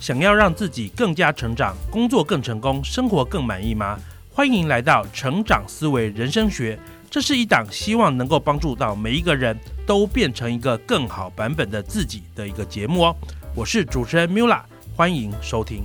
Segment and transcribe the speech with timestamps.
[0.00, 4.00] 想要让自己更加成长，工作更成功，生活更满意吗？
[4.32, 6.78] 欢迎来到成长思维人生学，
[7.10, 9.54] 这是一档希望能够帮助到每一个人
[9.86, 13.16] 都变成一个更好版本的自己的一个节目哦。
[13.54, 14.62] 我是主持人 Mula，
[14.96, 15.84] 欢迎收听。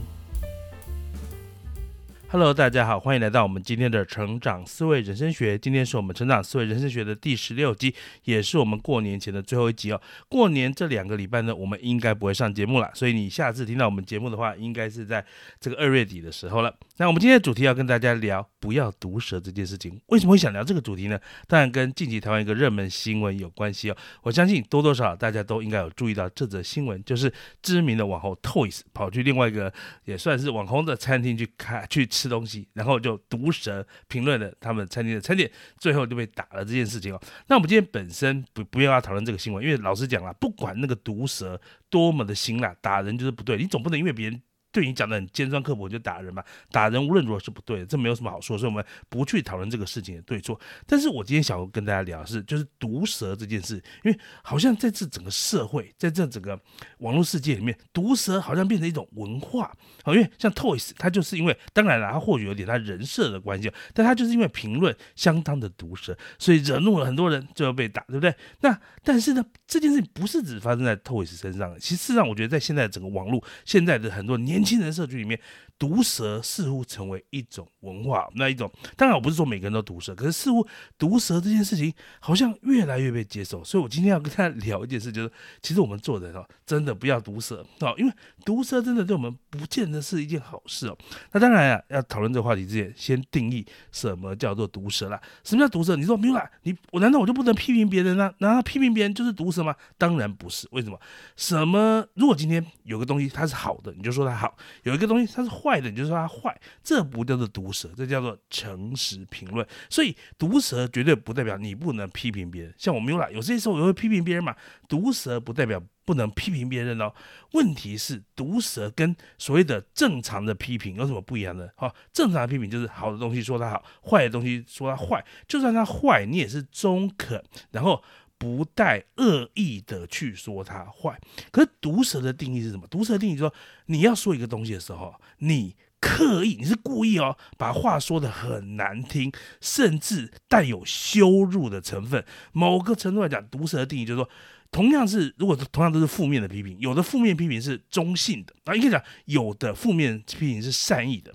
[2.38, 5.58] Hello，大家好，欢迎来到我们今天的成长思维人生学。
[5.58, 7.96] 今天是我们成长思维人生学的第十六集，
[8.26, 10.02] 也是我们过年前的最后一集哦。
[10.28, 15.26] 过年这两个礼拜呢，我们应该不会上节目了，所以你下次听到我们节目的话，应该是在
[15.62, 16.76] 这个二月底的时候了。
[16.98, 19.98] 那我们今天的主题要跟大家聊不要毒舌这件事情。
[20.08, 21.18] 为什么会想聊这个主题呢？
[21.48, 23.96] 当然跟近期台湾一个热门新闻有关系哦。
[24.24, 37.22] 我相信多多少少大家都应该有注意到这则新闻，就是知名的网红 Toys 跑去另外一个也算是网红的餐厅去开去吃吃东西，然后就毒舌评论了他们餐厅的餐点，最后就被打了这件事情哦。
[37.46, 44.42] 那我们今天本身不不要讨论这个新闻，因为老实讲了，不管那个毒舌多么的辛辣，打人就是不对，你总不能因为别人。
[44.76, 46.44] 对你讲的很尖酸刻薄就打人嘛？
[46.70, 50.60] 打人无论如何是不对的，这没有什么好说，所以我们不去讨论这个事情的对错。
[50.86, 56.60] 但是我今天想要跟大家聊的是，就是毒舌这件事，因为好像在这整个社会，在这整个
[56.98, 59.74] 网络世界里面，毒舌好像变成一种文化。
[60.04, 68.36] 好，因为像 Toys，他就是因为当然了，他或许有点他人设的关系，但他就是因为评论相当的毒舌，所以惹怒了很多人，就要被打，对不对？
[68.60, 74.65] 那但是呢，这件事情不是只发生在 Toys 身上，其实事实上，我觉得在现在整个网络，现在的很多年。
[74.66, 75.40] 青人社区里面，
[75.78, 80.66] 毒舌似乎成为一种文化，那一种当然我不是说每个人都毒舌，可是似乎
[80.98, 83.64] 毒舌这件事情好像越来越被接受。
[83.64, 85.32] 所以我今天要跟大家聊一件事，就是
[85.62, 88.14] 其实我们做人哦，真的不要毒舌哦，因为
[88.46, 90.98] 毒舌真的对我们不见得是一件好事哦。
[91.32, 95.22] 那当然啊，要讨论这个话题之前，先定义什么叫做毒舌啦。
[95.44, 95.96] 什么叫毒舌？
[95.96, 98.34] 你说没有啦，你我难道我就不能批评别人呢？
[98.40, 99.76] 难道批评别人就是毒舌吗？
[99.98, 100.68] 当然不是。
[100.72, 101.00] 为什么？
[101.36, 102.06] 什么？
[102.14, 104.58] 如果今天有个东西它是好的，你就说它好。
[104.84, 109.68] 有一个东西它是坏的，你就说他坏，这不叫做毒舌，这叫做诚实评论。
[109.90, 112.72] 所以毒舌绝对不代表你不能批评别人。
[112.78, 114.56] 像我们有啦，有些时候也会批评别人嘛。
[114.88, 117.12] 毒舌不代表不能批评别人哦。
[117.54, 121.74] 问题是毒舌跟所谓的正常的批评有什么不一样的？
[121.76, 125.26] 好，正常的批评就是好的东西说他好，坏的东西说他坏。
[125.48, 128.04] 就算他坏，你也是中肯，然后。
[128.38, 131.20] 不带恶意的去说他坏，
[131.52, 132.86] 可是毒舌的定义是什么？
[132.88, 133.54] 毒舌定义说，
[133.88, 139.32] 你要说一个东西的时候，你刻意，你是故意哦，把话说的很难听，
[139.62, 142.26] 甚至带有羞辱的成分。
[142.52, 144.30] 某个程度来讲，毒舌的定义就是说。
[144.76, 151.34] 同样是，如果同样都是负面的批评，有的负面批评是中性的啊，应该讲有的负面批评是善意的，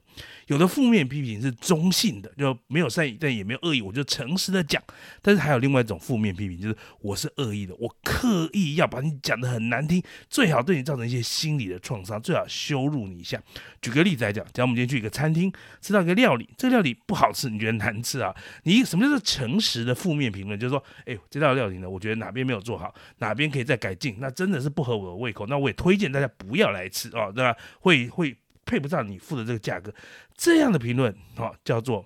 [0.48, 4.82] 有的负面批评是中性的，就没有善意，但也没有恶意，我就诚实的讲。
[5.22, 13.42] 但是还有另外一种负面批评，就是我是恶意的，我刻意要把你讲的很难听，最好对你造成一些心理的创伤，最好羞辱你一下。
[13.80, 15.50] 举个例子来讲，假如我们今天去一个餐厅
[15.80, 18.36] 吃到一个料理，这个料理不好吃，你觉得难吃啊？
[18.64, 20.60] 你什么叫做诚实的负面评论？
[20.60, 27.56] 就是说，哎，这道料理呢，我觉得哪边没有做好，哪哪边可以再改进，那真的是不合我的胃口，那我也推荐大家不要来吃哦，对吧？
[27.80, 28.36] 会会
[28.66, 29.94] 配不上你付的这个价格，
[30.36, 32.04] 这样的评论哦，叫做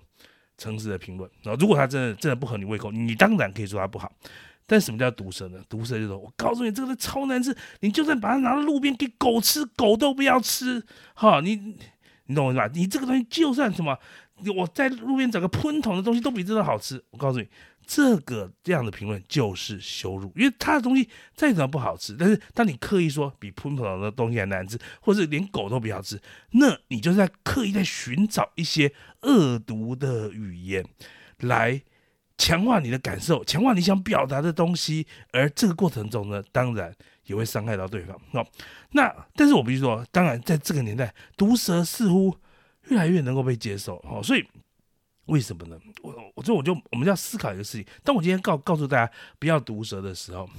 [0.55, 1.57] 诚实的评论啊。
[1.59, 4.11] 如果他真的真的不合你胃口，你当然可以说他不好。
[4.67, 5.59] 但什么叫毒舌呢？
[5.67, 10.83] 毒舌就是我告诉你，这个是超难吃，你就算把它拿到路边给狗吃，狗都不要吃。
[11.15, 11.75] 哈，你
[12.27, 12.69] 你懂我意思吧？
[12.71, 13.97] 你这个东西就算什么，
[14.55, 17.03] 我在路边找个喷桶的东西都比这个好吃。
[17.11, 17.47] 我告诉你，
[17.85, 28.91] 这个这样的评论就是羞辱，因为他的东西再怎么不好吃，但是当你刻意说比喷桶的东西还难吃，或者连狗都不要吃，那你就是在刻意在寻找一些
[29.21, 30.85] 恶毒的语言
[31.39, 31.81] 来。
[32.37, 36.93] 强化你的感受，强化你想表达的东西，而这个过程中呢，当然
[37.27, 38.13] 也会伤害到对方。
[38.33, 38.45] 哦，
[38.91, 42.35] 那但是我必须说，当然在这个年代，毒舌似乎
[42.89, 43.99] 越来越能够被接受。
[44.01, 44.45] 好，所以
[45.25, 45.79] 为什么呢？
[46.01, 47.85] 我我这我就我们要思考一个事情。
[48.03, 50.49] 当我今天告告诉大家不要毒舌的时候。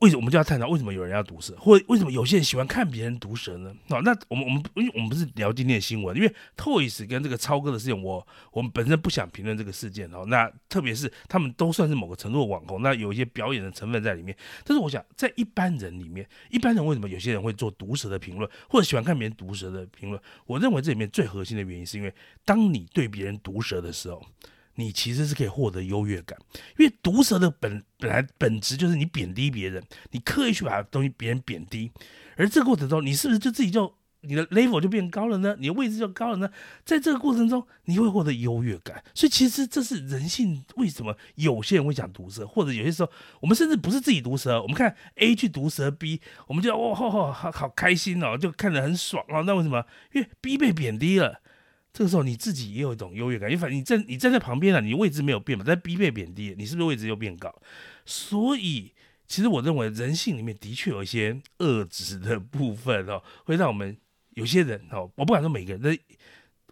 [0.00, 3.74] 为什么我们就要探讨为什么有人要毒舌，或者为什么有些人喜欢看别人毒舌呢？
[3.88, 10.24] 那我们我们因为我们不是聊今天的新闻，因为 Toys 跟这个超哥的事件，我我们本身不想评论这个事件哦。
[10.28, 14.36] 那特别是他们都算是某个程度的网红，那有一些表演的成分在里面。
[14.64, 20.22] 但是我想，在一般人里面，一般人为什么有些人会做毒舌的评论，或者喜欢看别人毒舌的评论？
[20.46, 24.24] 我认为这里面最核心的原因，是因为当你对别人毒舌的时候。
[24.78, 26.38] 你其实是可以获得优越感，
[26.78, 29.82] 因为毒舌的本本来本质就是你贬低别人，
[30.12, 31.90] 你刻意去把东西别人贬低，
[32.36, 35.56] 而这个过程中，你是不是就自己就你的 level 就变高了呢？
[35.58, 36.48] 你的位置就高了呢？
[36.84, 39.02] 在这个过程中，你会获得优越感。
[39.14, 43.10] 所以其实这是人性为什么有些人会讲毒舌，或者有些时候
[43.40, 49.42] 我们甚至不是自己毒舌，我们看 A 去毒舌 B，我们就哇好好好好开心哦，就看着很爽哦。
[49.44, 49.84] 那为什么？
[50.12, 51.40] 因为 B 被贬低了。
[51.92, 57.54] 这个时候你自己也有一种优越感，你反正你站你站在旁边了，你位置没有变嘛，但 B 被贬低，你是不是位置又变高？
[58.04, 58.92] 所以
[59.26, 63.96] 其实我认为人性里面的确有一些恶质的部分哦，会让我们
[64.34, 65.98] 有些人哦，我不敢说每个人，但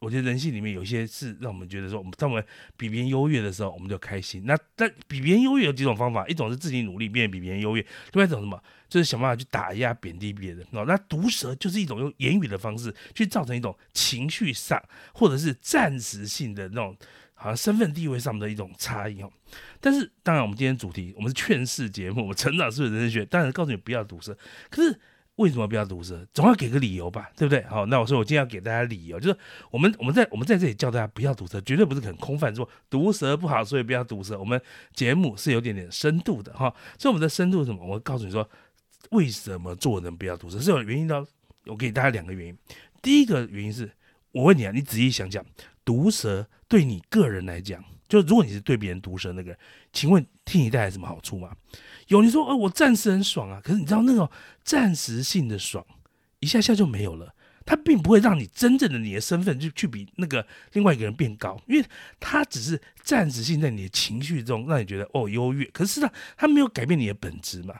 [0.00, 2.44] 我觉得人性里面有一些是让我们觉得说，我们当我们
[2.76, 4.44] 比别人优越的时候，我们就开心。
[4.44, 7.82] 那但比别人优越有几种方法，一种是自己努力变得比别人优越，
[8.12, 8.62] 另外一种什么？
[8.88, 10.84] 就是想办法去打压、贬低别人哦。
[10.86, 14.80] 那毒舌就是一种用言语的方式去造成一种情绪上
[15.12, 16.96] 或者是暂时性的那种
[17.34, 19.32] 好像身份地位上的一种差异哦。
[19.80, 24.36] 但是当然，我们今天主题我们是劝世节目，我们成长是人生学，当然告诉你不要毒舌。
[24.70, 25.00] 可是
[25.36, 26.26] 为什么不要毒舌？
[26.34, 27.62] 总要给个理由吧，对不对？
[27.64, 29.38] 好，那我说我今天要给大家理由，就是
[29.70, 34.38] 我们我们在我们在这里叫大家不要毒舌，绝对不是很空泛说毒舌不好，所以不要毒舌。
[34.38, 34.60] 我们
[34.92, 37.86] 节目是有点点深度的哈，所以我们的深度是什么？
[37.86, 38.48] 我告诉你说。
[39.10, 40.58] 为什么做人不要毒舌？
[40.58, 41.24] 是有原因的。
[41.66, 42.58] 我给大家两个原因。
[43.00, 43.88] 第一个原因是，
[44.32, 45.46] 我问你啊，你仔细想想，
[45.84, 49.56] 毒舌对你个人来讲，就如果你是对别人毒舌那个，
[49.92, 51.50] 请问替你带来什么好处吗？
[52.08, 53.60] 有你说，哦，我暂时很爽啊。
[53.62, 54.30] 可是你知道那种
[54.62, 55.84] 暂时性的爽，
[56.40, 57.34] 一下下就没有了。
[57.64, 61.84] 它并不会让你真正的你的身份就去比那个另外一个人变高，因为
[62.20, 65.64] 它只是暂时性在你的情绪中让你觉得哦优越。
[65.66, 67.74] 可是呢，它没有改变你的本质嘛。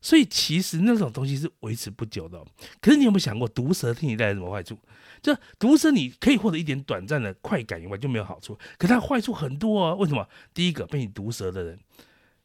[0.00, 2.38] 所以其实那种东西是维持不久的。
[2.80, 4.78] 可是你有没有想过，毒蛇替你带来什么坏处？
[5.24, 8.58] 就毒蛇你可以获得一点短暂的快感以外，就没有好处。
[8.76, 9.94] 可它坏处很多啊！
[9.94, 10.28] 为什么？
[10.52, 11.78] 第一个，被你毒蛇的人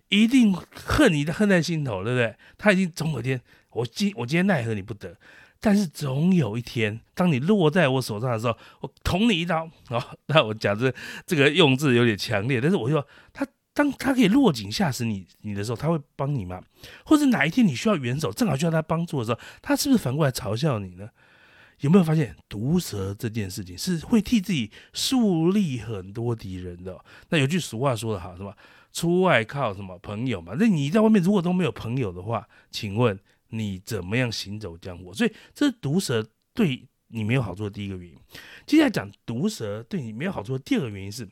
[0.08, 2.34] 一定恨你的恨在心头，对不对？
[2.58, 3.42] 他已经总有一天，
[3.72, 5.18] 我今我今天奈何你不得，
[5.60, 10.16] 但是总有一天，当你落在我手上的时候，我捅你一刀啊！
[10.28, 10.92] 那我讲这
[11.28, 13.46] 这个用字有点强烈，但是我说他。
[13.72, 16.62] 当他可以落井下石你你的时候，他会帮你吗？
[17.06, 21.08] 或者哪一天你需要援手，正好需要他帮助的时候，他是不是反过来嘲笑你呢？
[21.82, 27.04] 有没有发现毒蛇这件事情是会替自己树立很多敌人的？
[27.30, 28.54] 那有句俗话说得好，什么
[28.92, 30.54] 出外靠什么朋友嘛？
[30.60, 33.18] 那你在外面如果都没有朋友的话，请问
[33.50, 35.14] 你怎么样行走江湖？
[35.14, 38.18] 所以这毒蛇对你没有好处的第一个原因。
[38.66, 41.28] 接下来讲毒蛇对你没有好处的第二个原因是，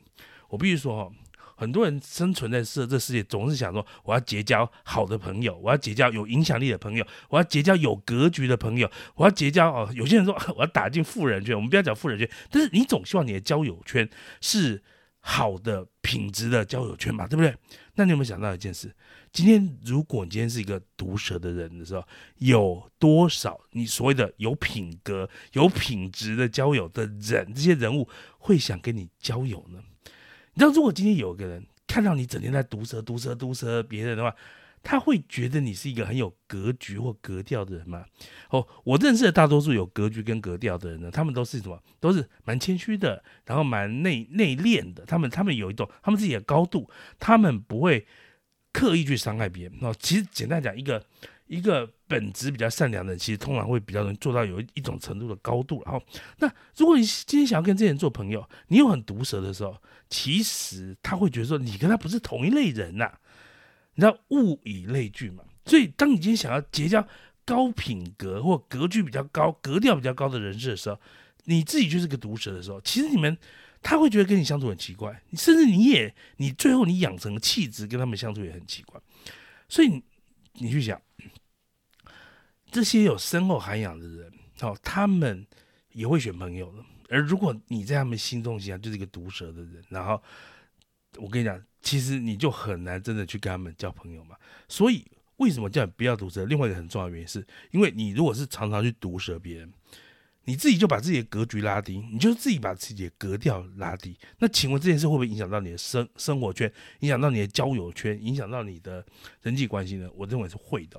[0.48, 1.14] 我必须说哈。
[1.58, 9.90] 很多人生存在世这世界，总是想说我要结交好的朋友，我要结交有影响力的朋友，我要结交有格局的朋友，我要结交哦。
[9.92, 14.08] 有些人说我要打进富人圈，我们不要讲富人圈，但是你总希望你的交友圈
[14.40, 14.80] 是
[15.18, 17.52] 好的品质的交友圈嘛，对不对？
[17.94, 18.94] 那你有没有想到一件事？
[19.32, 22.04] 今天如果你今天是一个毒舌的人的时候，
[22.36, 28.08] 有多少你所谓的有品格、有品质的交友的人，这些人物
[28.38, 29.80] 会想跟你交友呢？
[30.58, 34.34] 你知道，如果今天有个人看到你整天在毒舌、毒舌、毒舌别人的话，
[34.82, 38.04] 他会觉得你是一个很有格局或格调的人吗？
[38.50, 41.80] 哦，我认识的大多数有格局跟格调的人呢，他们都是什么？
[42.00, 45.04] 都是蛮谦虚的，然后蛮内内敛的。
[45.06, 46.90] 他们他们有一种他们自己的高度，
[47.20, 48.04] 他们不会
[48.72, 49.78] 刻意去伤害别人。
[49.80, 51.06] 哦，其实简单讲，一个。
[51.48, 55.82] 一个本质比较善良的人，其实通常会比较能做到有一种程度的高度。
[55.84, 56.02] 然后，
[56.38, 59.76] 那如果你今天想要跟这些人做朋友，你又很毒舌的时候，
[60.08, 63.10] 其实他会觉得说你跟他不是同一类人呐。
[63.94, 65.42] 你知道物以类聚嘛？
[65.64, 67.04] 所以，当你今天想要结交
[67.44, 71.00] 高品格或格局比较高、格调比较高的人士的时候，
[71.44, 73.36] 你自己就是个毒舌的时候，其实你们
[73.82, 79.00] 他会觉得跟你相处很奇怪，甚至你也你最后你养成的气质跟他们相处也很奇怪。
[79.68, 80.02] 所以，
[80.54, 81.00] 你去想。
[82.70, 85.46] 这些有深厚涵养的人，哦，他们
[85.92, 86.84] 也会选朋友的。
[87.08, 90.22] 而如果你在他们心中形象就是一个毒舌的人，然后
[91.16, 94.36] 我跟你讲，其实你就很难真的去跟他们交朋友嘛。
[94.68, 95.04] 所以
[95.38, 96.44] 为什么叫你不要毒舌？
[96.44, 99.72] 另外一个很重要的原因是，因为你如果是常常去毒舌别人，
[100.48, 104.16] 你自己就把自己的格局拉低，你就自己把自己的格调拉低。
[104.38, 109.04] 那请问这件事会不会影响到你的生生活圈，影响到你的交友圈，影响到你的
[109.42, 110.08] 人际关系呢？
[110.14, 110.98] 我认为是会的。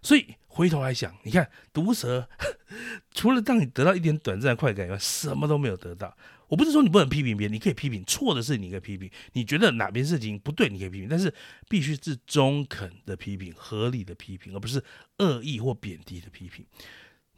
[0.00, 2.26] 所以回头来想，你看毒蛇，
[3.12, 6.16] 除了让你得到一点短暂的快感以外，什么都没有得到。
[6.48, 9.10] 我不是说你不能批评别人，你可以批评错的事，你可以批评。
[9.34, 11.34] 你觉得哪边事情不对，你可以批评，但是
[11.68, 14.82] 必须是中肯的批评、合理的批评，而不是
[15.18, 16.64] 恶意或贬低的批评。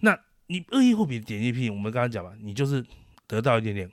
[0.01, 0.17] 那
[0.49, 2.85] 你恶意或贬低批评，我们刚刚讲嘛，你就是
[3.27, 3.91] 得到一点点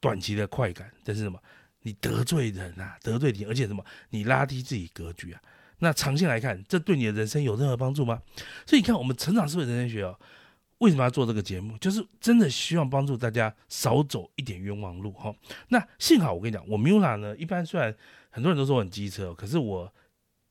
[0.00, 1.38] 短期的快感，但是什么？
[1.82, 3.84] 你得罪人啊，得罪你，而且什么？
[4.08, 5.40] 你拉低自己格局啊。
[5.80, 8.22] 那长线来看，这对你的人生有任何帮助吗？
[8.64, 10.18] 所以你看，我们成长思维人生学哦，
[10.78, 11.76] 为什么要做这个节目？
[11.78, 15.34] 就是真的希望帮助大家少走一点冤枉路哈。
[15.68, 17.94] 那幸好我跟你讲，我 Mula 呢，一般虽然
[18.30, 19.92] 很多人都说我很机车，可是我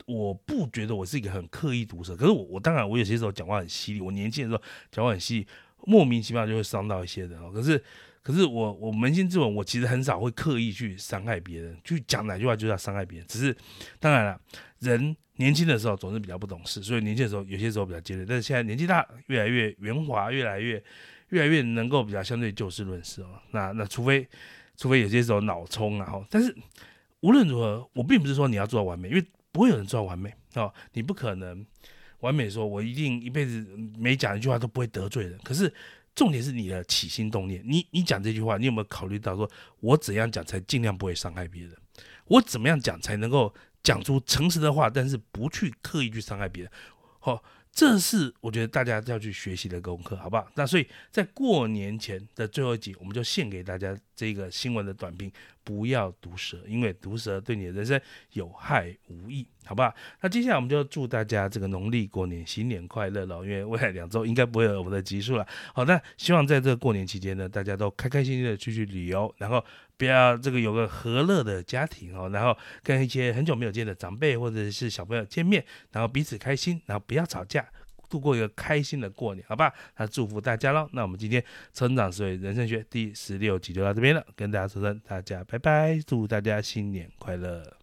[0.06, 2.16] 我不觉得我是一个很刻意毒舌。
[2.16, 5.48] 可是我我当然我有些时候讲话很犀利，我年轻的时候讲话很犀利，
[5.86, 7.52] 莫名其妙就会伤到一些人哦。
[7.54, 7.82] 可是
[8.22, 13.28] 可是我我扪心自问，我其实很少会刻意去伤害别人，去讲哪句话就是要伤害别人。
[13.28, 13.56] 只是
[14.00, 14.40] 当然了，
[14.80, 15.16] 人。
[15.38, 18.24] 年轻的时候总是比较不懂事，所以年轻的时候有些时候比较尖锐。
[18.24, 20.82] 但是现在年纪大，越来越圆滑，越来越
[21.30, 23.30] 越来越能够比较相对就事论事哦。
[23.50, 24.28] 那那除非
[24.78, 26.24] 除非有些时候脑冲啊，哈。
[26.30, 26.56] 但是
[27.22, 30.74] 无论如何，我并不是说你要做到完美，因为不会有人做到完美哦。
[30.92, 31.66] 你不可能
[32.20, 33.66] 完美说，我一定一辈子
[33.98, 35.40] 每讲一句话都不会得罪人。
[35.46, 35.74] 可是
[36.14, 41.74] 重点是你的起心动念，你你讲这句话，你有没有考虑到说我怎样讲才尽量不会伤害别人？
[42.26, 43.54] 我怎么样讲才能够？
[43.84, 46.72] 讲出诚实的话，但是不去刻意去伤害别人，
[47.20, 47.44] 好，
[47.74, 50.48] 这是我觉得大家要去学习的功课，好不好？
[50.54, 55.32] 那所以在过年前的最后一集，我们就献给大家这个新闻的短评：
[55.64, 58.00] 不要毒舌，因为毒舌对你的人生
[58.34, 59.92] 有害无益，好不好？
[60.22, 65.48] 那接下来我们就祝大家这个农历过年新年快乐了，因为未来两周应该不会有我们的集数了。
[65.74, 69.66] 好，那希望在这过年期间呢，大家都开开心心的出去旅游，然后。
[69.96, 77.63] 不要这个有个和乐的家庭哦，然后跟一些很久没有见的长辈或者是小朋友见面，然后彼此开心，然后不要吵架，
[78.14, 79.74] 度过一个开心的过年，好吧？
[79.98, 80.88] 那祝福大家喽。
[80.94, 81.44] 那我们今天
[81.74, 87.83] 成长思维人生学第十六集就到这边了，跟大家说声大家拜拜，祝大家新年快乐。